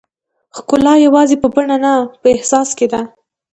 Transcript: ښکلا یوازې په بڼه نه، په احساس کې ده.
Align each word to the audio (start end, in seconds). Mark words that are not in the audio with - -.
ښکلا 0.57 0.93
یوازې 1.05 1.35
په 1.41 1.47
بڼه 1.55 1.77
نه، 1.83 1.93
په 2.21 2.27
احساس 2.35 2.69
کې 2.77 2.87
ده. 2.91 3.01